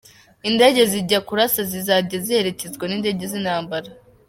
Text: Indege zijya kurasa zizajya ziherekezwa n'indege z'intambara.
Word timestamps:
Indege 0.49 0.81
zijya 0.91 1.19
kurasa 1.27 1.61
zizajya 1.71 2.17
ziherekezwa 2.25 2.83
n'indege 2.87 3.23
z'intambara. 3.31 3.89